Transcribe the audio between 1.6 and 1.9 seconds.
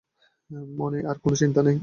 ছিল না।